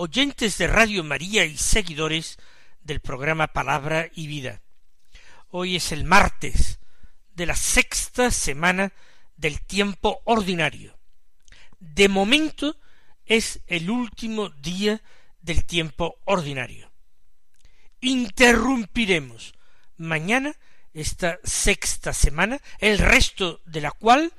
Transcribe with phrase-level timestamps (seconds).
[0.00, 2.38] oyentes de Radio María y seguidores
[2.80, 4.62] del programa Palabra y Vida.
[5.48, 6.78] Hoy es el martes
[7.34, 8.92] de la sexta semana
[9.36, 10.98] del tiempo ordinario.
[11.80, 12.76] De momento
[13.26, 15.02] es el último día
[15.40, 16.88] del tiempo ordinario
[18.00, 19.54] interrumpiremos
[19.96, 20.54] mañana
[20.94, 24.32] esta sexta semana, el resto de la cual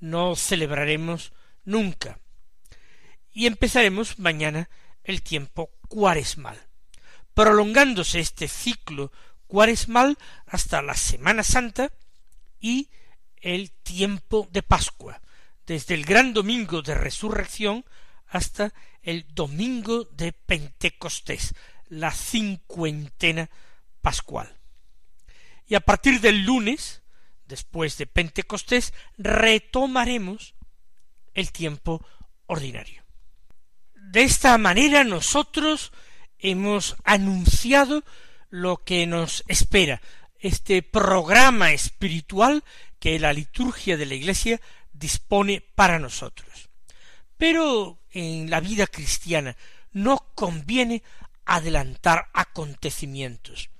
[0.00, 1.32] no celebraremos
[1.64, 2.20] nunca.
[3.32, 4.68] Y empezaremos mañana
[5.06, 6.60] el tiempo cuaresmal,
[7.32, 9.12] prolongándose este ciclo
[9.46, 11.92] cuaresmal hasta la Semana Santa
[12.60, 12.90] y
[13.36, 15.20] el tiempo de Pascua,
[15.64, 17.84] desde el gran domingo de resurrección
[18.26, 21.54] hasta el domingo de Pentecostés,
[21.88, 23.48] la cincuentena
[24.02, 24.52] pascual.
[25.68, 27.02] Y a partir del lunes,
[27.46, 30.54] después de Pentecostés, retomaremos
[31.34, 32.04] el tiempo
[32.46, 33.05] ordinario.
[34.06, 35.92] De esta manera nosotros
[36.38, 38.04] hemos anunciado
[38.50, 40.00] lo que nos espera,
[40.38, 42.62] este programa espiritual
[43.00, 44.60] que la liturgia de la Iglesia
[44.92, 46.70] dispone para nosotros.
[47.36, 49.56] Pero en la vida cristiana
[49.90, 51.02] no conviene
[51.44, 53.70] adelantar acontecimientos.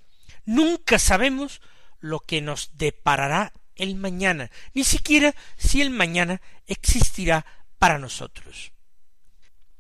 [0.45, 1.61] Nunca sabemos
[2.01, 7.47] lo que nos deparará el mañana, ni siquiera si el mañana existirá
[7.79, 8.73] para nosotros.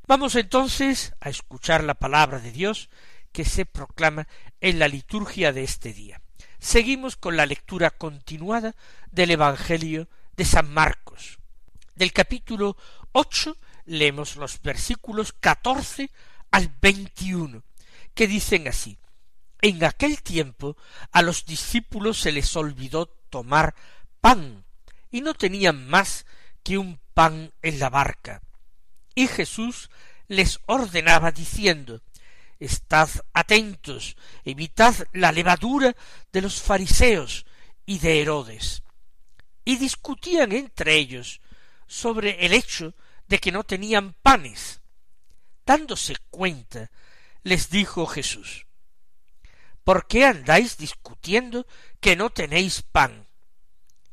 [0.08, 2.90] Vamos entonces a escuchar la palabra de Dios
[3.32, 4.28] que se proclama
[4.60, 6.20] en la liturgia de este día.
[6.60, 8.76] Seguimos con la lectura continuada
[9.10, 11.40] del Evangelio de San Marcos.
[11.96, 12.76] Del capítulo
[13.10, 16.12] ocho leemos los versículos catorce
[16.52, 17.64] al veintiuno
[18.14, 18.98] que dicen así
[19.60, 20.76] En aquel tiempo
[21.10, 23.74] a los discípulos se les olvidó tomar
[24.20, 24.64] pan,
[25.10, 26.26] y no tenían más
[26.62, 28.42] que un pan en la barca.
[29.16, 29.90] Y Jesús
[30.28, 32.02] les ordenaba diciendo
[32.60, 35.96] Estad atentos, evitad la levadura
[36.32, 37.44] de los fariseos
[37.84, 38.82] y de Herodes.
[39.64, 41.40] Y discutían entre ellos
[41.86, 42.94] sobre el hecho
[43.26, 44.80] de que no tenían panes.
[45.64, 46.90] Dándose cuenta
[47.42, 48.66] les dijo Jesús,
[49.82, 51.66] ¿por qué andáis discutiendo
[52.00, 53.26] que no tenéis pan?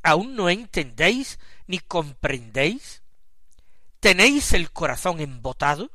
[0.02, 3.03] ¿Aún no entendéis ni comprendéis?
[4.04, 5.90] ¿Tenéis el corazón embotado?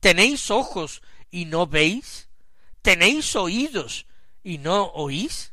[0.00, 2.30] ¿Tenéis ojos y no veis?
[2.80, 4.06] ¿Tenéis oídos
[4.42, 5.52] y no oís?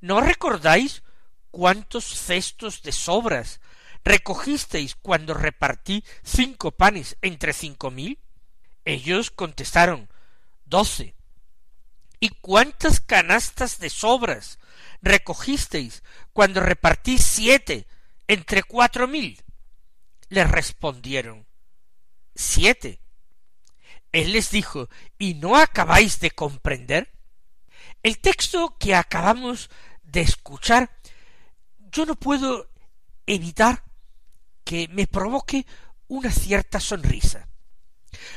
[0.00, 1.04] ¿No recordáis
[1.52, 3.60] cuántos cestos de sobras
[4.02, 8.18] recogisteis cuando repartí cinco panes entre cinco mil?
[8.84, 10.10] Ellos contestaron
[10.64, 11.14] doce.
[12.18, 14.58] ¿Y cuántas canastas de sobras
[15.00, 17.86] recogisteis cuando repartí siete
[18.26, 19.40] entre cuatro mil?
[20.30, 21.46] Les respondieron
[22.34, 23.00] siete.
[24.12, 27.12] Él les dijo ¿Y no acabáis de comprender?
[28.02, 29.68] El texto que acabamos
[30.02, 30.90] de escuchar,
[31.92, 32.70] yo no puedo
[33.26, 33.84] evitar
[34.64, 35.66] que me provoque
[36.08, 37.48] una cierta sonrisa.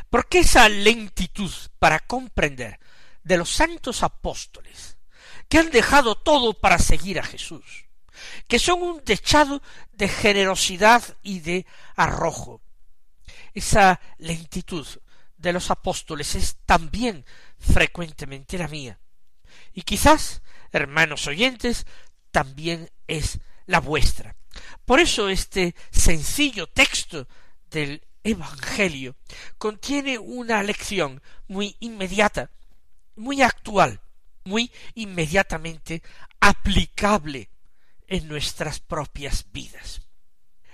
[0.10, 2.80] Porque esa lentitud para comprender
[3.24, 4.98] de los santos apóstoles,
[5.48, 7.86] que han dejado todo para seguir a Jesús,
[8.48, 11.66] que son un dechado de generosidad y de
[11.96, 12.62] arrojo.
[13.54, 14.88] Esa lentitud
[15.38, 17.26] de los apóstoles es también
[17.60, 19.00] frecuentemente la mía.
[19.74, 21.86] Y quizás, hermanos oyentes,
[22.32, 24.36] también es la vuestra.
[24.86, 27.28] Por eso este sencillo texto
[27.70, 29.16] del Evangelio
[29.58, 32.50] contiene una lección muy inmediata,
[33.16, 34.02] muy actual,
[34.46, 36.02] muy inmediatamente
[36.40, 37.50] aplicable
[38.14, 40.02] en nuestras propias vidas.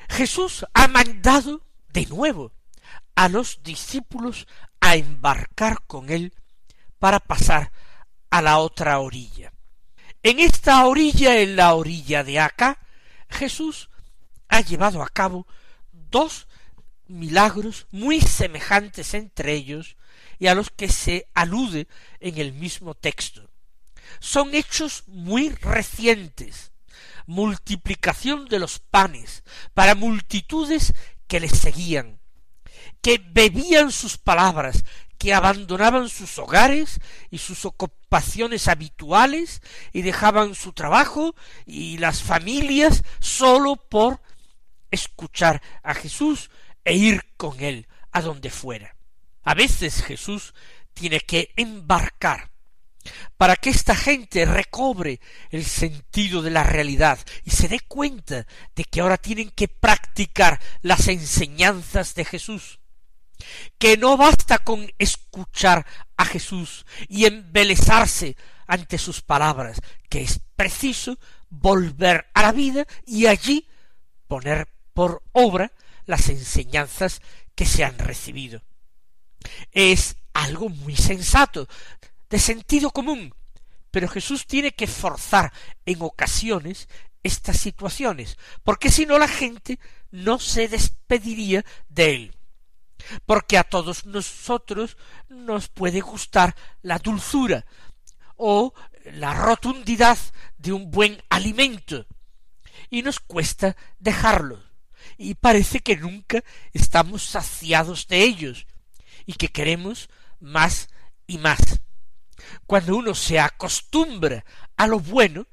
[0.09, 1.61] Jesús ha mandado
[1.93, 2.51] de nuevo
[3.15, 4.47] a los discípulos
[4.81, 6.33] a embarcar con él
[6.99, 7.71] para pasar
[8.29, 9.53] a la otra orilla.
[10.21, 12.77] En esta orilla, en la orilla de acá,
[13.29, 13.89] Jesús
[14.49, 15.47] ha llevado a cabo
[15.91, 16.47] dos
[17.07, 19.95] milagros muy semejantes entre ellos
[20.39, 21.87] y a los que se alude
[22.19, 23.49] en el mismo texto.
[24.19, 26.71] Son hechos muy recientes,
[27.29, 29.43] multiplicación de los panes
[29.75, 30.93] para multitudes
[31.27, 32.19] que les seguían,
[33.03, 34.83] que bebían sus palabras,
[35.19, 36.99] que abandonaban sus hogares
[37.29, 39.61] y sus ocupaciones habituales
[39.93, 41.35] y dejaban su trabajo
[41.67, 44.21] y las familias solo por
[44.89, 46.49] escuchar a Jesús
[46.83, 48.95] e ir con él a donde fuera.
[49.43, 50.55] A veces Jesús
[50.95, 52.49] tiene que embarcar
[53.37, 55.19] para que esta gente recobre
[55.49, 60.59] el sentido de la realidad y se dé cuenta de que ahora tienen que practicar
[60.81, 62.79] las enseñanzas de Jesús,
[63.77, 65.85] que no basta con escuchar
[66.17, 68.35] a Jesús y embelezarse
[68.67, 71.17] ante sus palabras, que es preciso
[71.49, 73.67] volver a la vida y allí
[74.27, 75.71] poner por obra
[76.05, 77.21] las enseñanzas
[77.55, 78.61] que se han recibido.
[79.71, 81.67] Es algo muy sensato,
[82.29, 83.33] de sentido común,
[83.91, 85.51] pero Jesús tiene que forzar
[85.85, 86.87] en ocasiones
[87.23, 89.79] estas situaciones, porque si no la gente
[90.11, 92.35] no se despediría de él.
[93.25, 94.97] Porque a todos nosotros
[95.29, 97.65] nos puede gustar la dulzura
[98.35, 98.73] o
[99.05, 100.17] la rotundidad
[100.57, 102.05] de un buen alimento,
[102.89, 104.63] y nos cuesta dejarlo,
[105.17, 106.43] y parece que nunca
[106.73, 108.67] estamos saciados de ellos,
[109.25, 110.09] y que queremos
[110.39, 110.89] más
[111.27, 111.59] y más.
[112.65, 114.43] Cuando uno se acostumbra
[114.77, 115.47] a lo bueno,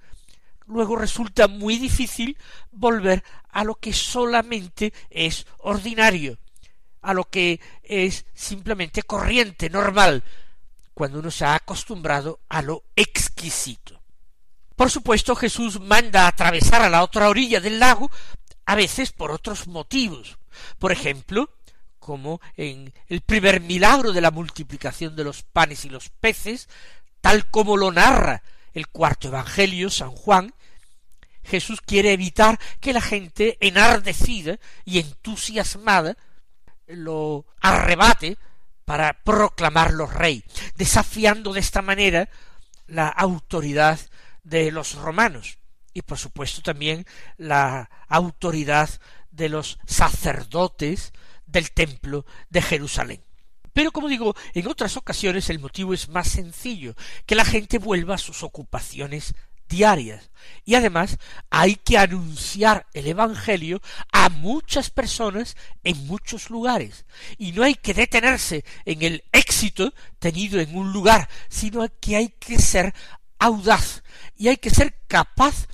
[0.67, 2.37] luego resulta muy difícil
[2.73, 6.39] volver a lo que solamente es ordinario,
[7.03, 10.25] a lo que es simplemente corriente, normal,
[10.95, 14.01] cuando uno se ha acostumbrado a lo exquisito.
[14.75, 18.11] Por supuesto, Jesús manda atravesar a la otra orilla del lago,
[18.67, 20.39] a veces por otros motivos.
[20.79, 21.51] Por ejemplo,
[22.07, 26.69] como en el primer milagro de la multiplicación de los panes y los peces,
[27.21, 28.45] tal como lo narra
[28.75, 30.55] el cuarto Evangelio, San Juan,
[31.43, 36.17] Jesús quiere evitar que la gente enardecida y entusiasmada
[36.87, 38.39] lo arrebate
[38.85, 40.45] para proclamarlo rey,
[40.77, 42.29] desafiando de esta manera
[42.87, 43.99] la autoridad
[44.45, 45.59] de los romanos
[45.93, 47.05] y por supuesto también
[47.37, 48.89] la autoridad
[49.33, 51.13] de los sacerdotes
[51.57, 53.25] del templo de Jerusalén.
[53.73, 56.95] Pero como digo, en otras ocasiones el motivo es más sencillo,
[57.25, 59.35] que la gente vuelva a sus ocupaciones
[59.67, 60.31] diarias.
[60.67, 61.17] Y además
[61.49, 63.81] hay que anunciar el Evangelio
[64.13, 67.07] a muchas personas en muchos lugares.
[67.39, 72.29] Y no hay que detenerse en el éxito tenido en un lugar, sino que hay
[72.39, 72.95] que ser
[73.39, 74.03] audaz
[74.37, 75.69] y hay que ser capaz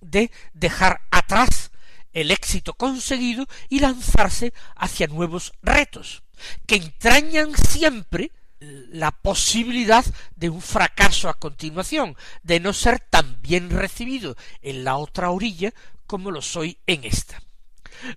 [0.00, 1.70] de dejar atrás
[2.12, 6.22] el éxito conseguido y lanzarse hacia nuevos retos,
[6.66, 13.70] que entrañan siempre la posibilidad de un fracaso a continuación, de no ser tan bien
[13.70, 15.72] recibido en la otra orilla
[16.06, 17.42] como lo soy en esta.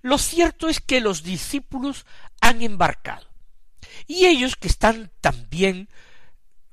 [0.02, 2.06] Lo cierto es que los discípulos
[2.40, 3.28] han embarcado,
[4.06, 5.88] y ellos que están también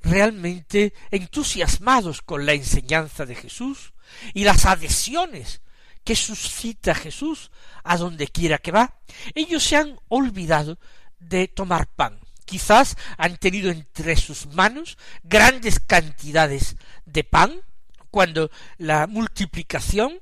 [0.01, 3.93] realmente entusiasmados con la enseñanza de Jesús
[4.33, 5.61] y las adhesiones
[6.03, 7.51] que suscita Jesús
[7.83, 8.95] a donde quiera que va,
[9.35, 10.77] ellos se han olvidado
[11.19, 12.19] de tomar pan.
[12.45, 17.61] Quizás han tenido entre sus manos grandes cantidades de pan,
[18.09, 20.19] cuando la multiplicación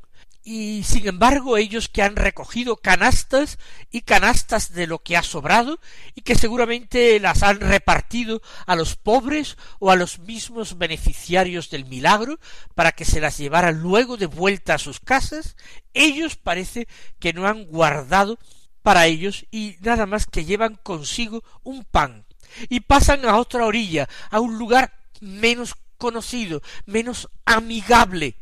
[0.50, 3.60] y sin embargo ellos que han recogido canastas
[3.92, 5.82] y canastas de lo que ha sobrado
[6.16, 11.84] y que seguramente las han repartido a los pobres o a los mismos beneficiarios del
[11.84, 12.39] milagro
[12.75, 15.58] para que se las llevaran luego de vuelta a sus casas,
[15.94, 16.88] ellos parece
[17.20, 18.39] que no han guardado
[18.84, 22.25] para ellos y nada más que llevan consigo un pan
[22.70, 28.38] y pasan a otra orilla, a un lugar menos conocido, menos amigable.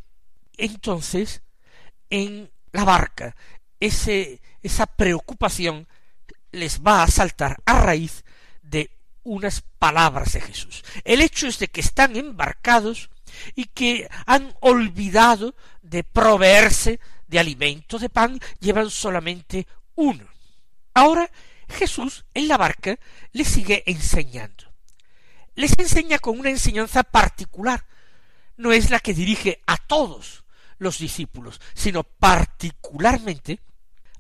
[0.56, 1.42] Entonces
[2.10, 3.36] en la barca,
[3.80, 5.88] ese, esa preocupación
[6.52, 8.24] les va a saltar a raíz
[8.62, 8.92] de
[9.24, 10.84] unas palabras de Jesús.
[11.04, 13.10] El hecho es de que están embarcados
[13.56, 20.26] y que han olvidado de proveerse de alimento de pan, llevan solamente uno.
[20.94, 21.30] Ahora
[21.68, 22.98] Jesús en la barca
[23.32, 24.72] les sigue enseñando.
[25.56, 27.86] Les enseña con una enseñanza particular.
[28.58, 30.45] No es la que dirige a todos,
[30.78, 33.60] los discípulos, sino particularmente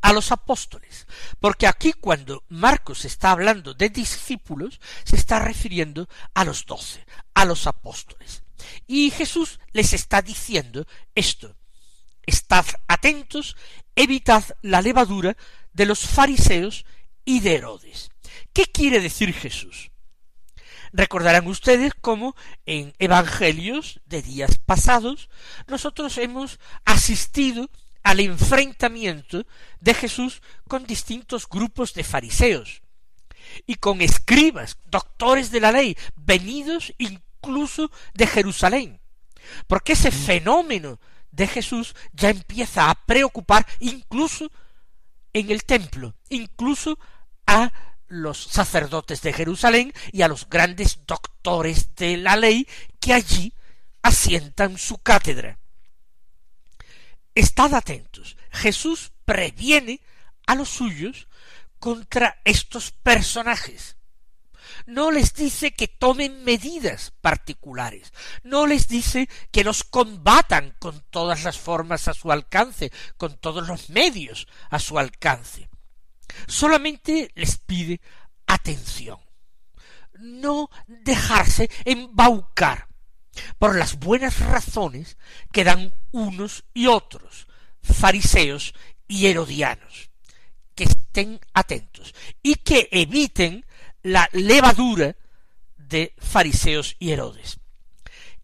[0.02, 1.08] a los apóstoles,
[1.40, 7.44] porque aquí cuando Marcos está hablando de discípulos, se está refiriendo a los doce, a
[7.44, 8.44] los apóstoles.
[8.86, 10.86] Y Jesús les está diciendo
[11.16, 11.56] esto,
[12.26, 13.56] estad atentos,
[13.96, 15.36] evitad la levadura
[15.74, 16.86] de los fariseos
[17.24, 18.12] y de Herodes.
[18.54, 19.90] ¿Qué quiere decir Jesús?
[20.96, 25.30] Recordarán ustedes cómo en evangelios de días pasados
[25.68, 27.70] nosotros hemos asistido
[28.02, 29.46] al enfrentamiento
[29.82, 32.82] de Jesús con distintos grupos de fariseos.
[33.68, 39.00] y con escribas, doctores de la ley, venidos incluso de Jerusalén.
[39.68, 41.00] Porque ese fenómeno
[41.30, 44.52] de Jesús ya empieza a preocupar incluso
[45.32, 46.98] en el templo, incluso
[47.46, 47.72] a
[48.08, 52.68] los sacerdotes de Jerusalén y a los grandes doctores de la ley
[53.00, 53.54] que allí
[54.02, 55.60] asientan su cátedra.
[57.34, 58.38] Estad atentos.
[58.52, 60.00] Jesús previene
[60.46, 61.28] a los suyos
[61.80, 63.98] contra estos personajes.
[64.86, 71.44] No les dice que tomen medidas particulares, no les dice que los combatan con todas
[71.44, 75.70] las formas a su alcance, con todos los medios a su alcance.
[76.48, 78.02] Solamente les pide
[78.48, 79.20] atención,
[80.20, 82.88] no dejarse embaucar
[83.58, 85.18] por las buenas razones
[85.52, 87.48] que dan unos y otros,
[87.82, 88.74] fariseos
[89.08, 90.10] y herodianos,
[90.74, 93.66] que estén atentos y que eviten
[94.04, 95.16] la levadura
[95.78, 97.60] de fariseos y Herodes.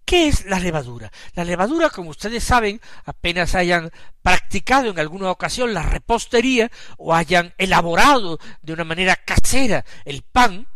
[0.05, 1.11] ¿Qué es la levadura?
[1.35, 3.91] La levadura, como ustedes saben, apenas hayan
[4.21, 10.67] practicado en alguna ocasión la repostería o hayan elaborado de una manera casera el pan,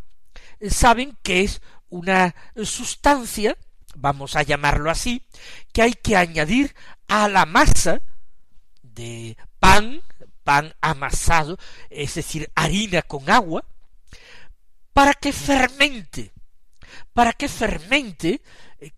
[0.70, 3.58] saben que es una sustancia
[3.96, 5.24] vamos a llamarlo así,
[5.72, 6.75] que hay que añadir
[7.08, 8.01] a la masa
[8.82, 10.01] de pan,
[10.44, 11.58] pan amasado,
[11.89, 13.63] es decir, harina con agua,
[14.94, 16.32] para que fermente,
[17.13, 18.41] para que fermente, eh,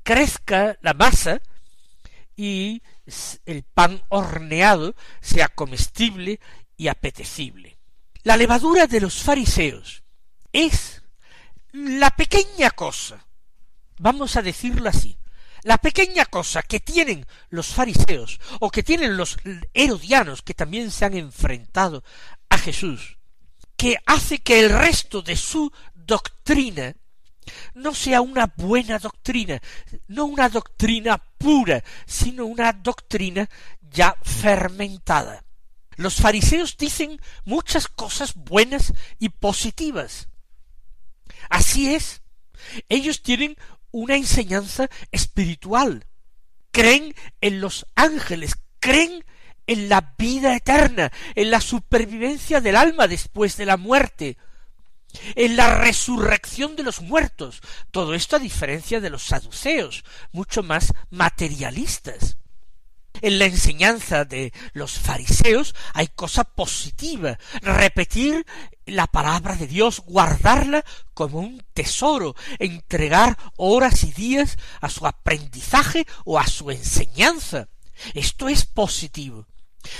[0.03, 1.41] crezca la masa
[2.35, 2.81] y
[3.45, 6.39] el pan horneado sea comestible
[6.75, 7.77] y apetecible.
[8.23, 10.03] La levadura de los fariseos
[10.51, 11.01] es
[11.71, 13.27] la pequeña cosa
[13.97, 15.17] vamos a decirlo así,
[15.63, 19.37] la pequeña cosa que tienen los fariseos o que tienen los
[19.73, 22.03] herodianos que también se han enfrentado
[22.49, 23.17] a Jesús,
[23.75, 26.95] que hace que el resto de su doctrina
[27.73, 29.61] no sea una buena doctrina,
[30.07, 33.49] no una doctrina pura, sino una doctrina
[33.81, 35.43] ya fermentada.
[35.95, 40.27] Los fariseos dicen muchas cosas buenas y positivas.
[41.49, 42.21] Así es.
[42.89, 43.55] Ellos tienen
[43.91, 46.05] una enseñanza espiritual.
[46.71, 49.25] Creen en los ángeles, creen
[49.65, 54.37] en la vida eterna, en la supervivencia del alma después de la muerte,
[55.35, 57.61] en la resurrección de los muertos.
[57.91, 62.37] Todo esto a diferencia de los saduceos, mucho más materialistas.
[63.21, 68.45] En la enseñanza de los fariseos hay cosa positiva, repetir
[68.85, 70.85] la palabra de Dios, guardarla
[71.15, 77.69] como un tesoro, entregar horas y días a su aprendizaje o a su enseñanza.
[78.13, 79.47] Esto es positivo.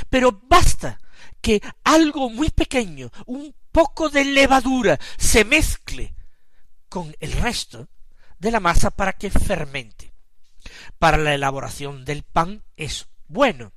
[0.10, 1.00] Pero basta
[1.42, 6.16] que algo muy pequeño, un poco de levadura, se mezcle
[6.90, 7.90] con el resto
[8.40, 10.14] de la masa para que fermente
[11.00, 13.74] para la elaboración del pan es bueno.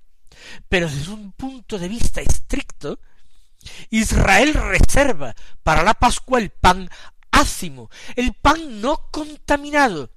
[0.69, 3.01] Pero desde un punto de vista estricto,
[3.91, 6.89] Israel reserva para la Pascua el pan
[7.31, 10.11] ácimo, el pan no contaminado.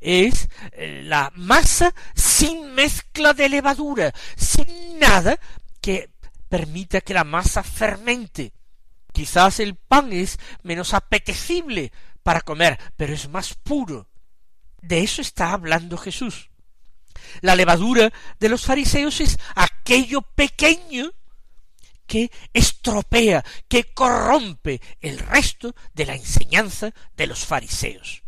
[0.00, 5.38] Es eh, la masa sin mezcla de levadura, sin nada
[5.82, 6.10] que
[6.54, 8.52] permita que la masa fermente.
[9.12, 11.90] Quizás el pan es menos apetecible
[12.22, 14.08] para comer, pero es más puro.
[14.80, 16.50] De eso está hablando Jesús.
[17.40, 21.10] La levadura de los fariseos es aquello pequeño
[22.06, 28.22] que estropea, que corrompe el resto de la enseñanza de los fariseos.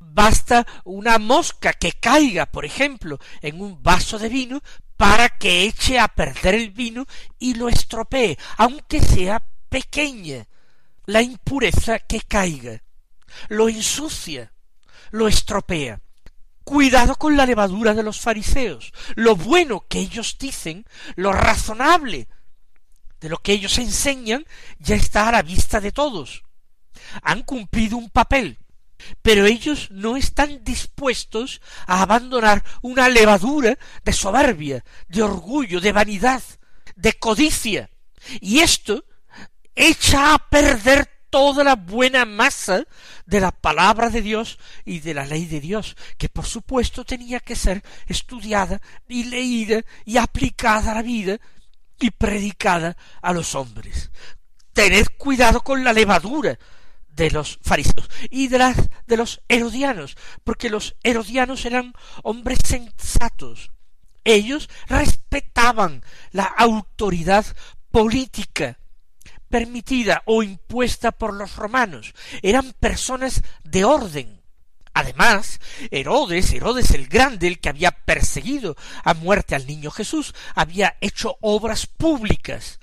[0.00, 4.62] Basta una mosca que caiga, por ejemplo, en un vaso de vino
[5.02, 7.06] para que eche a perder el vino
[7.40, 10.46] y lo estropee, aunque sea pequeña.
[11.06, 12.84] La impureza que caiga
[13.48, 14.52] lo ensucia,
[15.10, 16.00] lo estropea.
[16.62, 18.92] Cuidado con la levadura de los fariseos.
[19.16, 22.28] Lo bueno que ellos dicen, lo razonable
[23.18, 24.46] de lo que ellos enseñan,
[24.78, 26.44] ya está a la vista de todos.
[27.24, 28.56] Han cumplido un papel,
[29.22, 36.42] pero ellos no están dispuestos a abandonar una levadura de soberbia, de orgullo, de vanidad,
[36.96, 37.90] de codicia.
[38.40, 39.04] Y esto
[39.74, 42.84] echa a perder toda la buena masa
[43.24, 47.40] de la palabra de Dios y de la ley de Dios, que por supuesto tenía
[47.40, 51.38] que ser estudiada y leída y aplicada a la vida
[51.98, 54.10] y predicada a los hombres.
[54.74, 56.58] Tened cuidado con la levadura
[57.14, 58.76] de los fariseos y de, las,
[59.06, 61.92] de los herodianos, porque los herodianos eran
[62.22, 63.70] hombres sensatos.
[64.24, 67.44] Ellos respetaban la autoridad
[67.90, 68.78] política
[69.52, 74.40] permitida o impuesta por los romanos, eran personas de orden.
[74.94, 80.96] Además, Herodes, Herodes el Grande, el que había perseguido a muerte al niño Jesús, había
[81.00, 82.78] hecho obras públicas,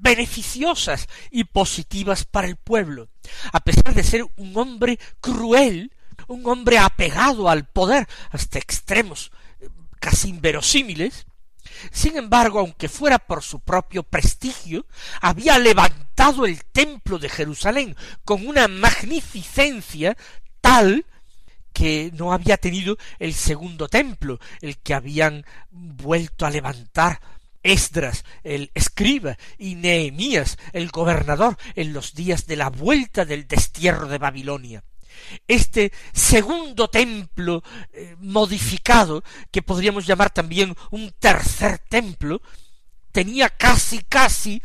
[0.00, 3.08] beneficiosas y positivas para el pueblo.
[3.52, 5.92] A pesar de ser un hombre cruel,
[6.26, 9.68] un hombre apegado al poder hasta extremos eh,
[10.00, 11.26] casi inverosímiles,
[11.92, 14.86] sin embargo, aunque fuera por su propio prestigio,
[15.20, 20.16] había levantado el templo de Jerusalén con una magnificencia
[20.60, 21.06] tal
[21.72, 27.20] que no había tenido el segundo templo, el que habían vuelto a levantar
[27.62, 34.08] Esdras, el escriba, y Nehemías, el gobernador, en los días de la vuelta del destierro
[34.08, 34.84] de Babilonia.
[35.46, 37.62] Este segundo templo
[37.92, 42.40] eh, modificado, que podríamos llamar también un tercer templo,
[43.12, 44.62] tenía casi casi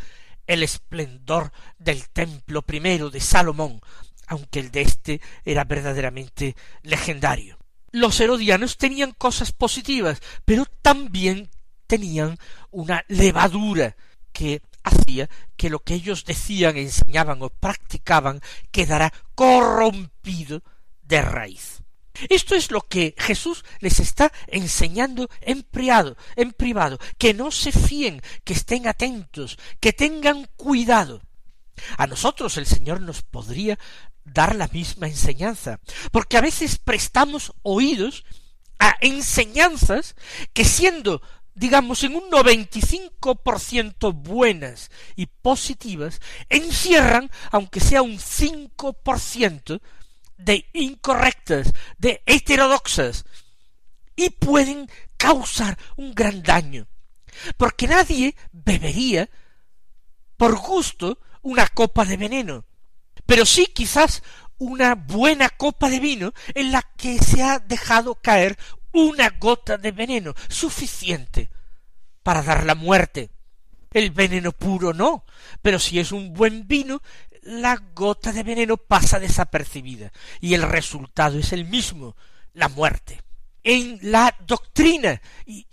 [0.47, 3.81] el esplendor del templo primero de Salomón,
[4.27, 7.57] aunque el de éste era verdaderamente legendario.
[7.91, 11.49] Los herodianos tenían cosas positivas, pero también
[11.87, 12.37] tenían
[12.71, 13.95] una levadura
[14.31, 20.63] que hacía que lo que ellos decían, enseñaban o practicaban quedara corrompido
[21.03, 21.83] de raíz.
[22.29, 27.71] Esto es lo que Jesús les está enseñando en privado, en privado, que no se
[27.71, 31.21] fíen, que estén atentos, que tengan cuidado.
[31.97, 33.79] A nosotros el Señor nos podría
[34.23, 35.79] dar la misma enseñanza,
[36.11, 38.23] porque a veces prestamos oídos
[38.79, 40.15] a enseñanzas
[40.53, 41.21] que siendo
[41.55, 46.19] digamos en un noventa y cinco por ciento buenas y positivas,
[46.49, 49.81] encierran, aunque sea un cinco por ciento,
[50.37, 53.25] de incorrectas, de heterodoxas,
[54.15, 56.87] y pueden causar un gran daño,
[57.57, 59.29] porque nadie bebería
[60.37, 62.65] por gusto una copa de veneno,
[63.25, 64.23] pero sí quizás
[64.57, 68.57] una buena copa de vino en la que se ha dejado caer
[68.93, 71.49] una gota de veneno suficiente
[72.23, 73.29] para dar la muerte.
[73.91, 75.25] El veneno puro no,
[75.61, 77.01] pero si es un buen vino,
[77.43, 82.15] la gota de veneno pasa desapercibida y el resultado es el mismo,
[82.53, 83.21] la muerte.
[83.63, 85.21] En la doctrina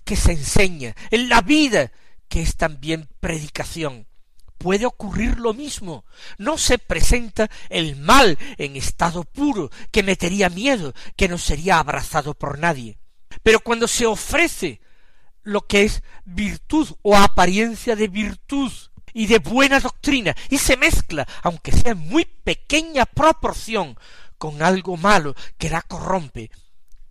[0.04, 1.90] que se enseña, en la vida
[2.28, 4.06] que es también predicación,
[4.59, 6.04] puede ocurrir lo mismo.
[6.38, 12.35] No se presenta el mal en estado puro, que metería miedo, que no sería abrazado
[12.35, 13.00] por nadie.
[13.42, 14.81] Pero cuando se ofrece
[15.42, 18.72] lo que es virtud o apariencia de virtud
[19.12, 23.96] y de buena doctrina y se mezcla, aunque sea en muy pequeña proporción,
[24.38, 26.50] con algo malo que la corrompe,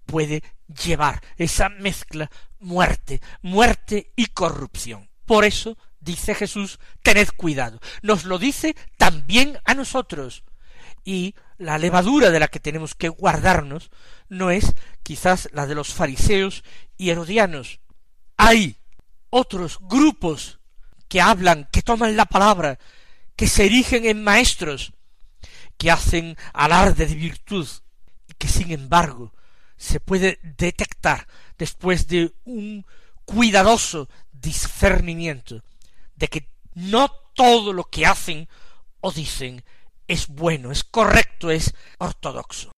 [0.07, 0.41] puede
[0.83, 5.09] llevar esa mezcla muerte, muerte y corrupción.
[5.25, 7.79] Por eso dice Jesús, tened cuidado.
[8.01, 10.43] Nos lo dice también a nosotros.
[11.05, 13.91] Y la levadura de la que tenemos que guardarnos
[14.29, 16.63] no es quizás la de los fariseos
[16.97, 17.81] y herodianos.
[18.37, 18.77] Hay
[19.29, 20.59] otros grupos
[21.07, 22.79] que hablan, que toman la palabra,
[23.35, 24.93] que se erigen en maestros,
[25.77, 27.67] que hacen alarde de virtud,
[28.27, 29.33] y que sin embargo
[29.77, 32.85] se puede detectar después de un
[33.25, 35.63] cuidadoso discernimiento
[36.15, 38.47] de que no todo lo que hacen
[39.01, 39.63] o dicen
[40.09, 42.71] es bueno, es correcto, es ortodoxo.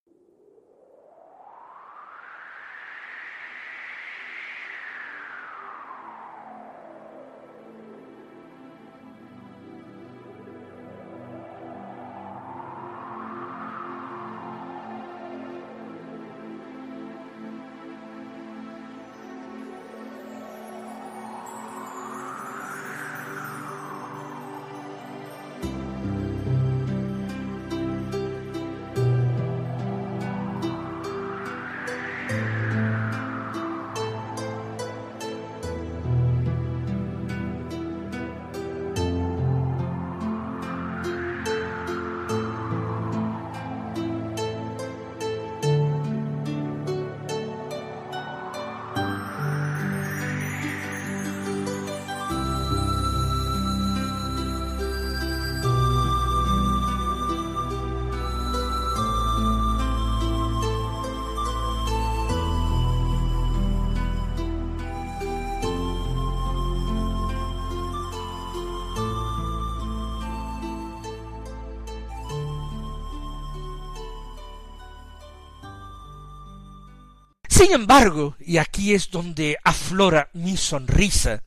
[77.62, 81.44] Sin embargo, y aquí es donde aflora mi sonrisa,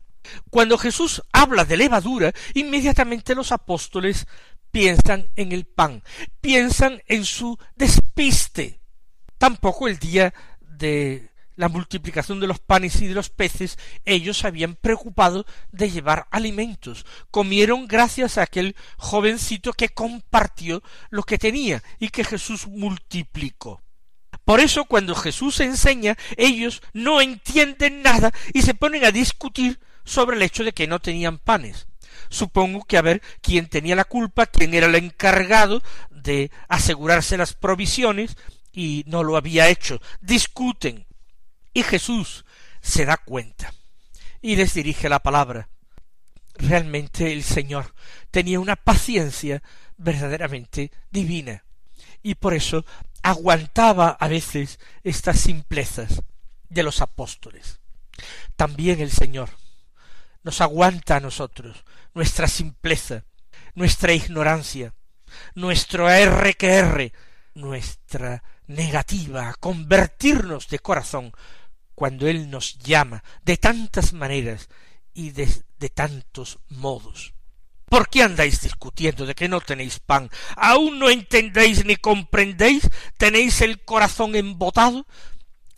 [0.50, 4.26] Cuando Jesús habla de levadura, inmediatamente los apóstoles
[4.72, 6.04] piensan en el pan,
[6.40, 8.80] piensan en su despiste.
[9.38, 14.76] Tampoco el día de la multiplicación de los panes y de los peces, ellos habían
[14.76, 17.06] preocupado de llevar alimentos.
[17.30, 23.85] Comieron gracias a aquel jovencito que compartió lo que tenía y que Jesús multiplicó.
[24.46, 30.38] Por eso cuando Jesús enseña, ellos no entienden nada y se ponen a discutir sobre
[30.38, 31.88] el hecho de que no tenían panes.
[32.30, 35.82] Supongo que a ver quién tenía la culpa, quién era el encargado
[36.12, 38.38] de asegurarse las provisiones
[38.72, 40.00] y no lo había hecho.
[40.22, 41.06] Discuten.
[41.74, 42.46] Y Jesús
[42.82, 43.74] se da cuenta
[44.42, 45.70] y les dirige la palabra.
[46.54, 47.94] Realmente el Señor
[48.32, 49.62] tenía una paciencia
[49.98, 51.64] verdaderamente divina
[52.22, 52.86] y por eso
[53.26, 56.22] aguantaba a veces estas simplezas
[56.70, 57.80] de los apóstoles.
[58.56, 59.50] También el Señor
[60.44, 61.84] nos aguanta a nosotros
[62.14, 63.26] nuestra simpleza,
[63.74, 64.94] nuestra ignorancia,
[65.56, 67.14] nuestro R que R,
[67.56, 71.32] nuestra negativa a convertirnos de corazón
[71.96, 74.70] cuando Él nos llama de tantas maneras
[75.16, 77.35] y de, de tantos modos.
[77.90, 80.30] ¿Por qué andáis discutiendo de que no tenéis pan?
[80.56, 82.90] ¿Aún no entendéis ni comprendéis?
[83.18, 85.06] ¿Tenéis el corazón embotado?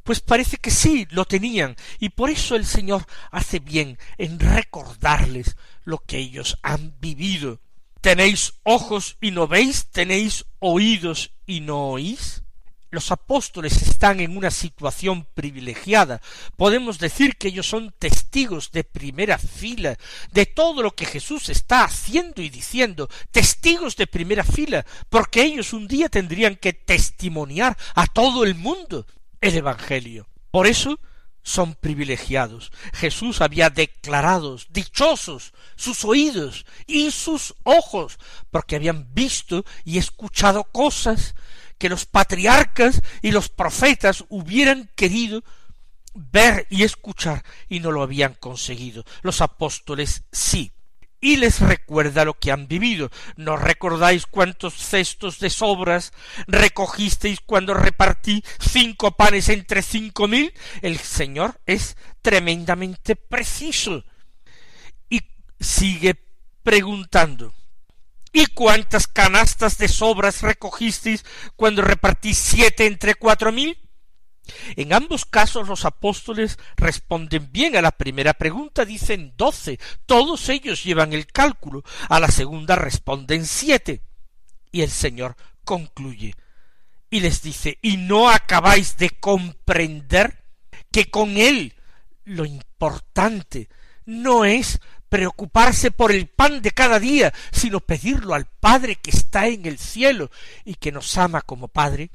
[0.04, 5.58] Pues parece que sí, lo tenían, y por eso el Señor hace bien en recordarles
[5.84, 7.60] lo que ellos han vivido.
[8.00, 9.88] ¿Tenéis ojos y no veis?
[9.92, 12.44] ¿Tenéis oídos y no oís?
[12.90, 16.22] Los apóstoles están en una situación privilegiada.
[16.56, 19.98] Podemos decir que ellos son testigos de primera fila
[20.32, 25.74] de todo lo que Jesús está haciendo y diciendo, testigos de primera fila, porque ellos
[25.74, 29.06] un día tendrían que testimoniar a todo el mundo
[29.42, 30.28] el Evangelio.
[30.52, 31.00] Por eso
[31.48, 32.72] son privilegiados.
[32.94, 38.20] Jesús había declarado dichosos sus oídos y sus ojos,
[38.52, 41.36] porque habían visto y escuchado cosas
[41.78, 45.44] que los patriarcas y los profetas hubieran querido
[46.14, 49.04] ver y escuchar y no lo habían conseguido.
[49.22, 50.72] Los apóstoles sí.
[51.20, 53.10] Y les recuerda lo que han vivido.
[53.38, 56.14] ¿No recordáis cuántos cestos de sobras
[56.46, 60.54] recogisteis cuando repartí cinco panes entre cinco mil?
[60.82, 64.04] El Señor es tremendamente preciso.
[65.10, 65.22] Y
[65.60, 66.16] sigue
[66.62, 67.54] preguntando
[68.38, 73.80] ¿Y cuántas canastas de sobras recogisteis cuando repartí siete entre cuatro mil?
[74.76, 80.84] En ambos casos los apóstoles responden bien a la primera pregunta, dicen doce, todos ellos
[80.84, 84.04] llevan el cálculo, a la segunda responden siete.
[84.72, 86.36] Y el Señor concluye
[87.10, 90.44] y les dice, ¿y no acabáis de comprender
[90.92, 91.74] que con Él
[92.24, 93.68] lo importante
[94.06, 99.48] no es preocuparse por el pan de cada día, sino pedirlo al Padre que está
[99.48, 100.30] en el cielo
[100.66, 102.12] y que nos ama como Padre,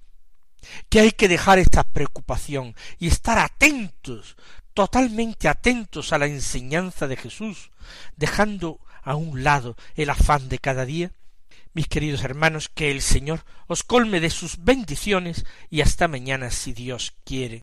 [0.88, 4.36] que hay que dejar esta preocupación y estar atentos,
[4.74, 7.70] totalmente atentos a la enseñanza de Jesús,
[8.16, 11.12] dejando a un lado el afán de cada día.
[11.74, 16.72] Mis queridos hermanos, que el Señor os colme de sus bendiciones y hasta mañana si
[16.72, 17.62] Dios quiere.